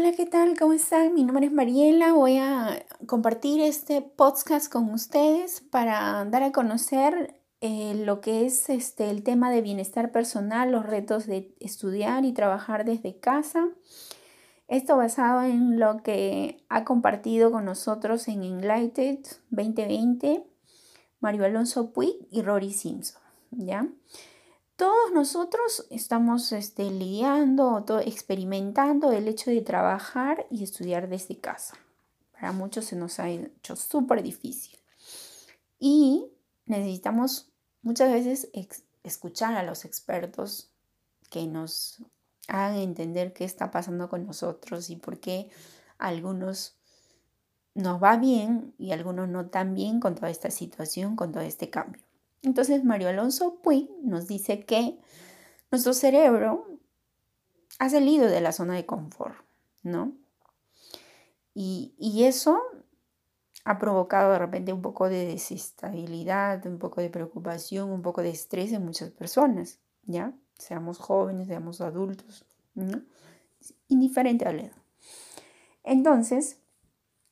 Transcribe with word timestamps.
Hola, 0.00 0.12
¿qué 0.12 0.26
tal? 0.26 0.56
¿Cómo 0.56 0.74
están? 0.74 1.12
Mi 1.12 1.24
nombre 1.24 1.46
es 1.46 1.52
Mariela. 1.52 2.12
Voy 2.12 2.36
a 2.36 2.86
compartir 3.08 3.60
este 3.60 4.00
podcast 4.00 4.70
con 4.72 4.90
ustedes 4.90 5.60
para 5.60 6.24
dar 6.24 6.44
a 6.44 6.52
conocer 6.52 7.34
eh, 7.60 7.94
lo 7.96 8.20
que 8.20 8.46
es 8.46 8.70
este, 8.70 9.10
el 9.10 9.24
tema 9.24 9.50
de 9.50 9.60
bienestar 9.60 10.12
personal, 10.12 10.70
los 10.70 10.86
retos 10.86 11.26
de 11.26 11.52
estudiar 11.58 12.24
y 12.24 12.32
trabajar 12.32 12.84
desde 12.84 13.18
casa. 13.18 13.70
Esto 14.68 14.96
basado 14.96 15.42
en 15.42 15.80
lo 15.80 16.04
que 16.04 16.64
ha 16.68 16.84
compartido 16.84 17.50
con 17.50 17.64
nosotros 17.64 18.28
en 18.28 18.44
Enlighted 18.44 19.18
2020 19.50 20.44
Mario 21.18 21.44
Alonso 21.44 21.92
Puig 21.92 22.14
y 22.30 22.42
Rory 22.42 22.72
Simpson. 22.72 23.20
¿ya? 23.50 23.88
Todos 24.78 25.10
nosotros 25.12 25.88
estamos 25.90 26.52
este, 26.52 26.88
lidiando, 26.88 27.84
experimentando 27.98 29.10
el 29.10 29.26
hecho 29.26 29.50
de 29.50 29.60
trabajar 29.60 30.46
y 30.52 30.62
estudiar 30.62 31.08
desde 31.08 31.36
casa. 31.36 31.76
Para 32.30 32.52
muchos 32.52 32.84
se 32.84 32.94
nos 32.94 33.18
ha 33.18 33.28
hecho 33.28 33.74
súper 33.74 34.22
difícil. 34.22 34.78
Y 35.80 36.30
necesitamos 36.64 37.50
muchas 37.82 38.12
veces 38.12 38.50
escuchar 39.02 39.56
a 39.56 39.64
los 39.64 39.84
expertos 39.84 40.70
que 41.28 41.48
nos 41.48 42.00
hagan 42.46 42.76
entender 42.76 43.32
qué 43.32 43.44
está 43.44 43.72
pasando 43.72 44.08
con 44.08 44.28
nosotros 44.28 44.90
y 44.90 44.96
por 44.96 45.18
qué 45.18 45.50
algunos 45.98 46.76
nos 47.74 48.00
va 48.00 48.16
bien 48.16 48.76
y 48.78 48.92
algunos 48.92 49.28
no 49.28 49.50
tan 49.50 49.74
bien 49.74 49.98
con 49.98 50.14
toda 50.14 50.30
esta 50.30 50.52
situación, 50.52 51.16
con 51.16 51.32
todo 51.32 51.42
este 51.42 51.68
cambio. 51.68 52.07
Entonces 52.42 52.84
Mario 52.84 53.08
Alonso 53.08 53.60
Puig 53.62 53.90
nos 54.02 54.26
dice 54.26 54.64
que 54.64 54.98
nuestro 55.70 55.92
cerebro 55.92 56.66
ha 57.78 57.88
salido 57.88 58.26
de 58.26 58.40
la 58.40 58.52
zona 58.52 58.74
de 58.74 58.86
confort, 58.86 59.36
¿no? 59.82 60.12
Y, 61.54 61.94
y 61.98 62.24
eso 62.24 62.60
ha 63.64 63.78
provocado 63.78 64.32
de 64.32 64.38
repente 64.38 64.72
un 64.72 64.80
poco 64.80 65.08
de 65.08 65.26
desestabilidad, 65.26 66.64
un 66.66 66.78
poco 66.78 67.00
de 67.00 67.10
preocupación, 67.10 67.90
un 67.90 68.02
poco 68.02 68.22
de 68.22 68.30
estrés 68.30 68.72
en 68.72 68.84
muchas 68.84 69.10
personas, 69.10 69.78
¿ya? 70.04 70.32
Seamos 70.56 70.98
jóvenes, 70.98 71.48
seamos 71.48 71.80
adultos, 71.80 72.44
¿no? 72.74 73.02
Indiferente 73.88 74.46
al 74.46 74.60
edad. 74.60 74.76
Entonces, 75.84 76.60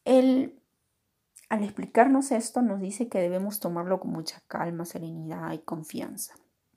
el 0.05 0.61
al 1.49 1.63
explicarnos 1.63 2.33
esto 2.33 2.63
nos 2.63 2.81
dice 2.81 3.09
que 3.09 3.21
debemos 3.21 3.61
tomarlo 3.61 4.01
con 4.01 4.11
mucha 4.11 4.43
calma, 4.49 4.85
serenidad 4.85 5.53
y 5.53 5.59
confianza, 5.59 6.35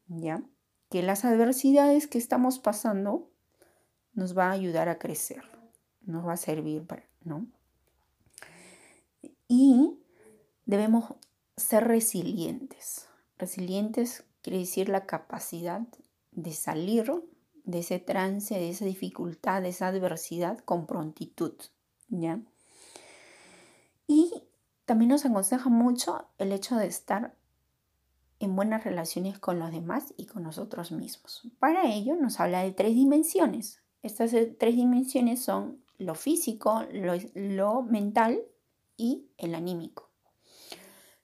¿ya? 0.08 0.44
Que 0.90 1.02
las 1.02 1.26
adversidades 1.26 2.08
que 2.08 2.18
estamos 2.18 2.60
pasando 2.60 3.30
nos 4.14 4.38
va 4.38 4.50
a 4.50 4.52
ayudar 4.54 4.90
a 4.90 5.00
crecer, 5.00 5.44
nos 6.02 6.26
va 6.26 6.34
a 6.34 6.38
servir 6.38 6.86
para, 6.86 7.04
¿no? 7.24 7.48
Y 9.48 9.98
debemos 10.66 11.16
ser 11.58 11.88
resilientes. 11.88 13.08
Resilientes 13.38 14.24
quiere 14.42 14.60
decir 14.60 14.90
la 14.90 15.06
capacidad 15.06 15.82
de 16.32 16.54
salir 16.54 17.12
de 17.64 17.80
ese 17.80 18.00
trance, 18.00 18.54
de 18.54 18.70
esa 18.70 18.86
dificultad, 18.86 19.64
de 19.64 19.70
esa 19.70 19.88
adversidad 19.88 20.60
con 20.60 20.86
prontitud, 20.86 21.54
¿ya? 22.10 22.40
Y 24.08 24.49
también 24.90 25.10
nos 25.10 25.24
aconseja 25.24 25.70
mucho 25.70 26.30
el 26.40 26.52
hecho 26.52 26.76
de 26.76 26.88
estar 26.88 27.36
en 28.40 28.56
buenas 28.56 28.84
relaciones 28.84 29.38
con 29.38 29.60
los 29.60 29.72
demás 29.72 30.16
y 30.18 30.26
con 30.26 30.42
nosotros 30.42 30.92
mismos. 30.92 31.48
Para 31.60 31.94
ello 31.94 32.16
nos 32.16 32.40
habla 32.40 32.64
de 32.64 32.72
tres 32.72 32.96
dimensiones. 32.96 33.84
Estas 34.02 34.32
tres 34.58 34.76
dimensiones 34.76 35.44
son 35.44 35.84
lo 36.00 36.16
físico, 36.16 36.82
lo, 36.92 37.84
mental 37.84 38.42
y 38.98 39.28
el 39.38 39.54
anímico. 39.54 40.10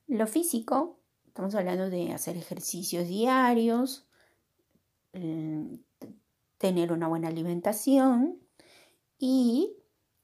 Lo 0.06 0.28
físico, 0.28 1.00
estamos 1.25 1.56
hablando 1.56 1.90
de 1.90 2.14
hacer 2.14 2.38
ejercicios 2.38 3.08
diarios, 3.08 4.06
tener 6.59 6.92
una 6.92 7.08
buena 7.08 7.30
alimentación 7.30 8.38
y 9.18 9.75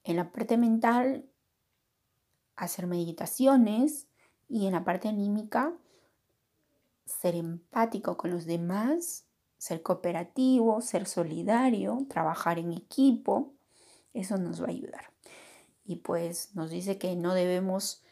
en 0.03 0.17
la 0.17 0.31
parte 0.31 0.57
mental 0.57 1.25
hacer 2.61 2.85
meditaciones 2.85 4.07
y 4.47 4.67
en 4.67 4.73
la 4.73 4.83
parte 4.83 5.09
anímica 5.09 5.73
ser 7.05 7.35
empático 7.35 8.17
con 8.17 8.31
los 8.31 8.45
demás, 8.45 9.25
ser 9.57 9.81
cooperativo, 9.81 10.79
ser 10.81 11.07
solidario, 11.07 12.05
trabajar 12.07 12.59
en 12.59 12.71
equipo, 12.71 13.53
eso 14.13 14.37
nos 14.37 14.61
va 14.61 14.67
a 14.67 14.69
ayudar. 14.69 15.11
Y 15.85 15.97
pues 15.97 16.55
nos 16.55 16.69
dice 16.69 16.97
que 16.99 17.15
no 17.15 17.33
debemos 17.33 18.03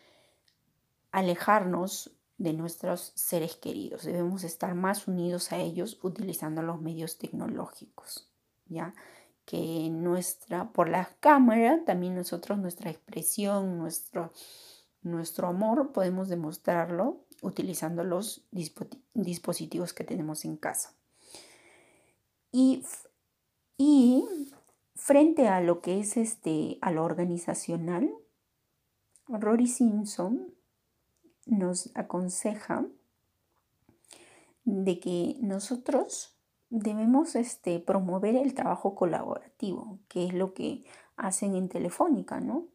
alejarnos 1.11 2.11
de 2.39 2.53
nuestros 2.53 3.11
seres 3.15 3.55
queridos, 3.55 4.03
debemos 4.03 4.43
estar 4.43 4.73
más 4.73 5.07
unidos 5.07 5.51
a 5.51 5.57
ellos 5.57 5.99
utilizando 6.01 6.63
los 6.63 6.81
medios 6.81 7.17
tecnológicos, 7.17 8.29
¿ya? 8.67 8.93
Que 9.49 9.89
nuestra, 9.89 10.71
por 10.73 10.89
la 10.89 11.09
cámara, 11.21 11.83
también 11.83 12.13
nosotros 12.13 12.59
nuestra 12.59 12.91
expresión, 12.91 13.79
nuestro, 13.79 14.31
nuestro 15.01 15.47
amor, 15.47 15.91
podemos 15.91 16.29
demostrarlo 16.29 17.25
utilizando 17.41 18.03
los 18.03 18.45
dispositivos 19.15 19.93
que 19.93 20.03
tenemos 20.03 20.45
en 20.45 20.55
casa. 20.55 20.93
Y, 22.51 22.83
y 23.75 24.23
frente 24.93 25.47
a 25.47 25.61
lo 25.61 25.81
que 25.81 25.99
es 25.99 26.15
este, 26.17 26.77
a 26.81 26.91
lo 26.91 27.03
organizacional, 27.03 28.13
Rory 29.27 29.65
Simpson 29.65 30.53
nos 31.47 31.89
aconseja 31.95 32.85
de 34.63 34.99
que 34.99 35.38
nosotros 35.41 36.35
debemos 36.69 37.35
este, 37.35 37.80
promover 37.80 38.35
el 38.35 38.53
trabajo 38.53 38.96
colaborativo, 38.96 40.00
que 40.07 40.25
es 40.25 40.34
lo 40.34 40.53
que 40.53 40.84
hacen 41.18 41.56
en 41.56 41.69
Telefónica, 41.69 42.40
¿no? 42.40 42.66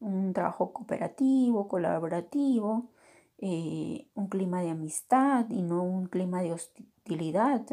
Un 0.00 0.32
trabajo 0.32 0.72
cooperativo, 0.72 1.68
colaborativo, 1.68 2.90
eh, 3.38 4.06
un 4.14 4.28
clima 4.28 4.62
de 4.62 4.70
amistad 4.70 5.46
y 5.50 5.62
no 5.62 5.82
un 5.82 6.06
clima 6.06 6.42
de 6.42 6.52
hostilidad. 6.52 7.66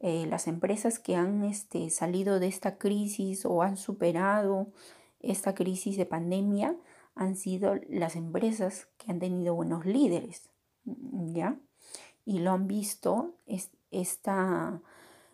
Eh, 0.00 0.26
las 0.26 0.48
empresas 0.48 0.98
que 0.98 1.16
han 1.16 1.44
este, 1.44 1.90
salido 1.90 2.40
de 2.40 2.48
esta 2.48 2.78
crisis 2.78 3.44
o 3.46 3.62
han 3.62 3.76
superado 3.76 4.68
esta 5.20 5.54
crisis 5.54 5.96
de 5.96 6.06
pandemia 6.06 6.76
han 7.14 7.36
sido 7.36 7.76
las 7.88 8.16
empresas 8.16 8.88
que 8.98 9.10
han 9.12 9.20
tenido 9.20 9.54
buenos 9.54 9.86
líderes, 9.86 10.50
¿ya? 10.84 11.58
Y 12.24 12.38
lo 12.38 12.52
han 12.52 12.68
visto, 12.68 13.34
esta 13.90 14.80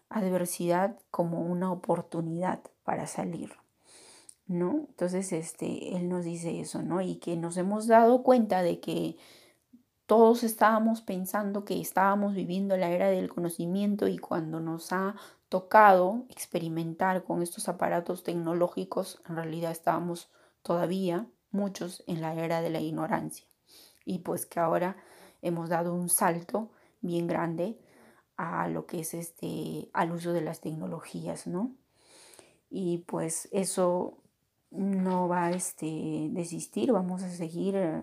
adversidad 0.09 0.99
como 1.10 1.43
una 1.43 1.71
oportunidad 1.71 2.60
para 2.84 3.06
salir. 3.06 3.53
¿No? 4.47 4.87
Entonces, 4.88 5.32
este, 5.32 5.94
él 5.97 6.09
nos 6.09 6.25
dice 6.25 6.59
eso, 6.60 6.82
¿no? 6.82 7.03
Y 7.03 7.16
que 7.16 7.37
nos 7.37 7.59
hemos 7.59 7.87
dado 7.87 8.22
cuenta 8.22 8.62
de 8.62 8.81
que 8.81 9.16
todos 10.06 10.43
estábamos 10.43 11.03
pensando 11.03 11.66
que 11.66 11.78
estábamos 11.78 12.34
viviendo 12.34 12.78
la 12.78 12.88
era 12.88 13.10
del 13.10 13.28
conocimiento 13.28 14.09
y 14.09 14.16
cuando 14.16 14.59
nos 14.59 14.91
ha 14.91 15.16
tocado 15.50 16.25
experimentar 16.31 17.25
con 17.25 17.43
estos 17.43 17.69
aparatos 17.69 18.22
tecnológicos, 18.22 19.21
en 19.28 19.37
realidad 19.37 19.71
estábamos 19.71 20.31
todavía 20.62 21.27
muchos 21.50 22.03
en 22.06 22.22
la 22.22 22.34
era 22.34 22.62
de 22.62 22.71
la 22.71 22.81
ignorancia. 22.81 23.44
Y 24.06 24.21
pues 24.21 24.47
que 24.47 24.60
ahora 24.60 24.97
hemos 25.43 25.69
dado 25.69 25.93
un 25.93 26.09
salto 26.09 26.71
bien 27.00 27.26
grande 27.26 27.78
a 28.36 28.69
lo 28.69 28.86
que 28.86 29.00
es 29.00 29.14
este, 29.14 29.91
al 29.92 30.12
uso 30.12 30.33
de 30.33 30.41
las 30.41 30.60
tecnologías, 30.60 31.47
¿no? 31.47 31.74
Y 32.71 32.98
pues 32.98 33.48
eso 33.53 34.18
no 34.71 35.28
va 35.28 35.47
a 35.47 35.50
este, 35.53 36.28
desistir, 36.30 36.92
vamos 36.92 37.22
a 37.22 37.30
seguir 37.30 37.77
eh, 37.77 38.03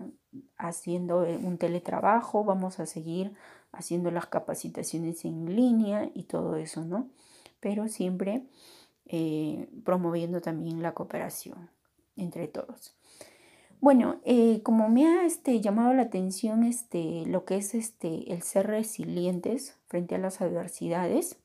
haciendo 0.58 1.24
eh, 1.24 1.36
un 1.36 1.58
teletrabajo, 1.58 2.44
vamos 2.44 2.80
a 2.80 2.86
seguir 2.86 3.34
haciendo 3.72 4.10
las 4.10 4.26
capacitaciones 4.26 5.24
en 5.24 5.54
línea 5.54 6.10
y 6.14 6.24
todo 6.24 6.56
eso, 6.56 6.84
¿no? 6.84 7.10
Pero 7.60 7.88
siempre 7.88 8.46
eh, 9.06 9.68
promoviendo 9.84 10.40
también 10.40 10.82
la 10.82 10.92
cooperación 10.94 11.70
entre 12.16 12.48
todos. 12.48 12.96
Bueno, 13.80 14.20
eh, 14.24 14.62
como 14.62 14.88
me 14.88 15.06
ha 15.06 15.26
este, 15.26 15.60
llamado 15.60 15.92
la 15.92 16.02
atención 16.02 16.64
este, 16.64 17.24
lo 17.26 17.44
que 17.44 17.56
es 17.56 17.74
este, 17.74 18.32
el 18.32 18.42
ser 18.42 18.66
resilientes 18.66 19.76
frente 19.86 20.14
a 20.14 20.18
las 20.18 20.40
adversidades, 20.40 21.38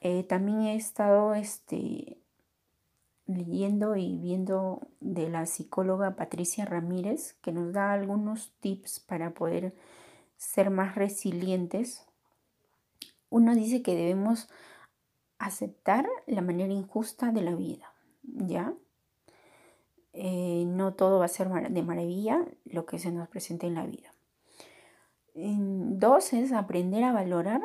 eh, 0.00 0.24
también 0.24 0.62
he 0.62 0.76
estado 0.76 1.34
este, 1.34 2.18
leyendo 3.26 3.96
y 3.96 4.18
viendo 4.18 4.88
de 5.00 5.28
la 5.28 5.46
psicóloga 5.46 6.16
Patricia 6.16 6.64
Ramírez, 6.64 7.34
que 7.42 7.52
nos 7.52 7.72
da 7.72 7.92
algunos 7.92 8.52
tips 8.60 9.00
para 9.00 9.32
poder 9.32 9.74
ser 10.36 10.70
más 10.70 10.94
resilientes. 10.94 12.04
Uno 13.30 13.54
dice 13.54 13.82
que 13.82 13.96
debemos 13.96 14.48
aceptar 15.38 16.06
la 16.26 16.42
manera 16.42 16.72
injusta 16.72 17.32
de 17.32 17.42
la 17.42 17.54
vida, 17.54 17.92
¿ya? 18.22 18.74
Eh, 20.18 20.64
no 20.66 20.94
todo 20.94 21.18
va 21.18 21.26
a 21.26 21.28
ser 21.28 21.50
de 21.50 21.82
maravilla 21.82 22.42
lo 22.64 22.86
que 22.86 22.98
se 22.98 23.12
nos 23.12 23.28
presenta 23.28 23.66
en 23.66 23.74
la 23.74 23.84
vida. 23.84 24.14
Dos 25.34 26.32
es 26.32 26.52
aprender 26.52 27.04
a 27.04 27.12
valorar 27.12 27.60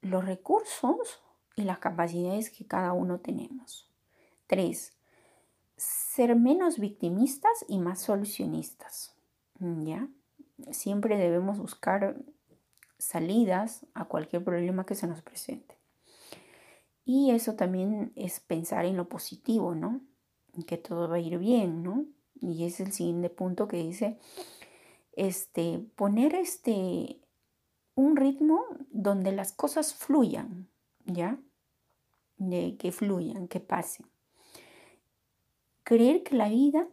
los 0.00 0.24
recursos 0.24 1.22
y 1.54 1.62
las 1.62 1.78
capacidades 1.78 2.50
que 2.50 2.66
cada 2.66 2.92
uno 2.92 3.20
tenemos. 3.20 3.88
Tres, 4.48 4.94
ser 5.76 6.34
menos 6.34 6.80
victimistas 6.80 7.64
y 7.68 7.78
más 7.78 8.00
solucionistas. 8.00 9.14
¿Ya? 9.60 10.08
Siempre 10.72 11.16
debemos 11.16 11.58
buscar 11.58 12.16
salidas 12.98 13.86
a 13.94 14.06
cualquier 14.06 14.42
problema 14.42 14.84
que 14.84 14.96
se 14.96 15.06
nos 15.06 15.22
presente. 15.22 15.76
Y 17.04 17.30
eso 17.30 17.54
también 17.54 18.12
es 18.16 18.40
pensar 18.40 18.86
en 18.86 18.96
lo 18.96 19.08
positivo, 19.08 19.76
¿no? 19.76 20.00
Que 20.66 20.76
todo 20.76 21.08
va 21.08 21.16
a 21.16 21.20
ir 21.20 21.38
bien, 21.38 21.82
¿no? 21.82 22.06
Y 22.40 22.64
es 22.64 22.80
el 22.80 22.92
siguiente 22.92 23.30
punto 23.30 23.68
que 23.68 23.78
dice, 23.78 24.18
este, 25.12 25.80
poner 25.96 26.34
este, 26.34 27.20
un 27.94 28.16
ritmo 28.16 28.64
donde 28.90 29.32
las 29.32 29.52
cosas 29.52 29.94
fluyan, 29.94 30.68
¿ya? 31.04 31.38
De 32.36 32.76
que 32.76 32.92
fluyan, 32.92 33.48
que 33.48 33.60
pasen. 33.60 34.06
Creer 35.84 36.22
que 36.22 36.36
la 36.36 36.48
vida 36.48 36.88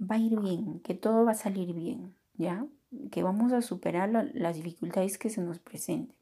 va 0.00 0.16
a 0.16 0.18
ir 0.18 0.38
bien, 0.38 0.80
que 0.80 0.94
todo 0.94 1.24
va 1.24 1.32
a 1.32 1.36
salir 1.36 1.74
bien, 1.74 2.14
¿ya? 2.34 2.66
Que 3.10 3.22
vamos 3.22 3.52
a 3.52 3.62
superar 3.62 4.10
las 4.34 4.56
dificultades 4.56 5.18
que 5.18 5.30
se 5.30 5.40
nos 5.40 5.58
presenten 5.58 6.16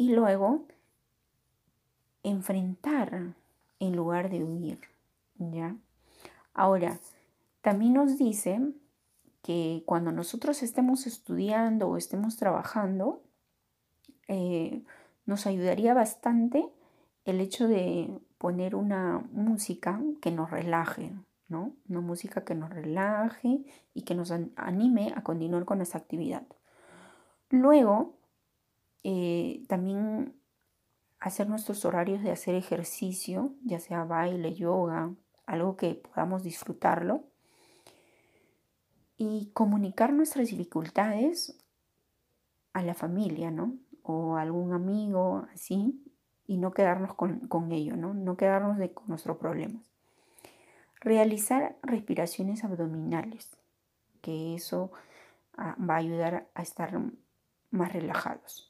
y 0.00 0.14
luego 0.14 0.64
enfrentar 2.22 3.34
en 3.80 3.96
lugar 3.96 4.30
de 4.30 4.44
huir, 4.44 4.78
¿ya? 5.38 5.76
Ahora, 6.54 7.00
también 7.62 7.94
nos 7.94 8.16
dice 8.16 8.60
que 9.42 9.82
cuando 9.86 10.12
nosotros 10.12 10.62
estemos 10.62 11.06
estudiando 11.06 11.88
o 11.88 11.96
estemos 11.96 12.36
trabajando, 12.36 13.22
eh, 14.28 14.84
nos 15.26 15.46
ayudaría 15.46 15.94
bastante 15.94 16.68
el 17.24 17.40
hecho 17.40 17.66
de 17.66 18.20
poner 18.38 18.74
una 18.74 19.18
música 19.32 20.00
que 20.20 20.30
nos 20.30 20.50
relaje, 20.50 21.12
¿no? 21.48 21.74
Una 21.88 22.00
música 22.00 22.44
que 22.44 22.54
nos 22.54 22.70
relaje 22.70 23.64
y 23.94 24.02
que 24.02 24.14
nos 24.14 24.32
anime 24.56 25.12
a 25.16 25.22
continuar 25.22 25.64
con 25.64 25.80
esa 25.80 25.98
actividad. 25.98 26.46
Luego, 27.50 28.14
eh, 29.02 29.64
también 29.68 30.39
hacer 31.20 31.48
nuestros 31.48 31.84
horarios 31.84 32.22
de 32.22 32.32
hacer 32.32 32.54
ejercicio, 32.54 33.52
ya 33.62 33.78
sea 33.78 34.04
baile, 34.04 34.54
yoga, 34.54 35.14
algo 35.46 35.76
que 35.76 35.94
podamos 35.94 36.42
disfrutarlo. 36.42 37.24
Y 39.16 39.50
comunicar 39.52 40.14
nuestras 40.14 40.48
dificultades 40.48 41.58
a 42.72 42.82
la 42.82 42.94
familia, 42.94 43.50
¿no? 43.50 43.74
O 44.02 44.36
a 44.36 44.40
algún 44.40 44.72
amigo, 44.72 45.46
así, 45.52 46.02
y 46.46 46.56
no 46.56 46.72
quedarnos 46.72 47.14
con, 47.14 47.40
con 47.40 47.70
ello, 47.70 47.96
¿no? 47.96 48.14
No 48.14 48.38
quedarnos 48.38 48.78
de, 48.78 48.94
con 48.94 49.08
nuestros 49.08 49.36
problemas. 49.36 49.84
Realizar 51.00 51.76
respiraciones 51.82 52.64
abdominales, 52.64 53.58
que 54.22 54.54
eso 54.54 54.90
ah, 55.58 55.76
va 55.78 55.94
a 55.94 55.98
ayudar 55.98 56.48
a 56.54 56.62
estar 56.62 56.98
más 57.70 57.92
relajados. 57.92 58.69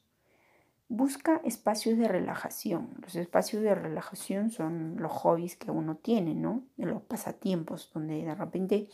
Busca 0.93 1.39
espacios 1.45 1.97
de 1.97 2.09
relajación. 2.09 2.89
Los 3.01 3.15
espacios 3.15 3.63
de 3.63 3.73
relajación 3.73 4.51
son 4.51 4.97
los 4.97 5.09
hobbies 5.09 5.55
que 5.55 5.71
uno 5.71 5.95
tiene, 5.95 6.35
¿no? 6.35 6.65
Los 6.75 7.01
pasatiempos, 7.03 7.89
donde 7.93 8.25
de 8.25 8.35
repente 8.35 8.89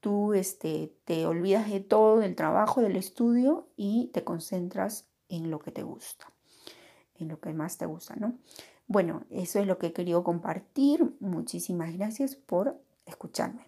tú 0.00 0.32
este, 0.32 0.90
te 1.04 1.26
olvidas 1.26 1.70
de 1.70 1.80
todo, 1.80 2.20
del 2.20 2.34
trabajo, 2.34 2.80
del 2.80 2.96
estudio 2.96 3.68
y 3.76 4.10
te 4.14 4.24
concentras 4.24 5.06
en 5.28 5.50
lo 5.50 5.58
que 5.58 5.70
te 5.70 5.82
gusta, 5.82 6.32
en 7.16 7.28
lo 7.28 7.38
que 7.40 7.52
más 7.52 7.76
te 7.76 7.84
gusta, 7.84 8.16
¿no? 8.16 8.38
Bueno, 8.86 9.24
eso 9.28 9.58
es 9.58 9.66
lo 9.66 9.76
que 9.76 9.88
he 9.88 9.92
querido 9.92 10.24
compartir. 10.24 11.14
Muchísimas 11.20 11.92
gracias 11.92 12.36
por 12.36 12.80
escucharme. 13.04 13.66